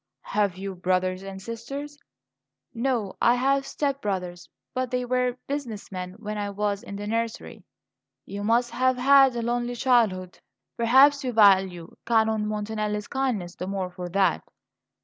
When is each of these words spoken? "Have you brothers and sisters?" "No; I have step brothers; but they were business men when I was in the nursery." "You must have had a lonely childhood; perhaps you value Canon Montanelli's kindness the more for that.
"Have 0.23 0.57
you 0.57 0.73
brothers 0.73 1.21
and 1.21 1.39
sisters?" 1.39 1.95
"No; 2.73 3.15
I 3.21 3.35
have 3.35 3.67
step 3.67 4.01
brothers; 4.01 4.49
but 4.73 4.89
they 4.89 5.05
were 5.05 5.37
business 5.45 5.91
men 5.91 6.13
when 6.13 6.39
I 6.39 6.49
was 6.49 6.81
in 6.81 6.95
the 6.95 7.05
nursery." 7.05 7.61
"You 8.25 8.43
must 8.43 8.71
have 8.71 8.97
had 8.97 9.35
a 9.35 9.43
lonely 9.43 9.75
childhood; 9.75 10.39
perhaps 10.75 11.23
you 11.23 11.31
value 11.33 11.95
Canon 12.07 12.47
Montanelli's 12.47 13.09
kindness 13.09 13.53
the 13.55 13.67
more 13.67 13.91
for 13.91 14.09
that. 14.09 14.41